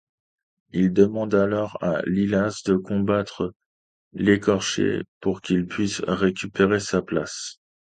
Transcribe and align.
Il 0.71 0.91
demande 0.93 1.35
alors 1.35 1.77
à 1.83 2.01
Lilas 2.07 2.63
de 2.65 2.75
combattre 2.75 3.53
l’Écorché 4.13 5.03
pour 5.19 5.41
qu’il 5.43 5.67
puisse 5.67 5.99
récupérer 6.07 6.79
sa 6.79 7.03
place. 7.03 7.59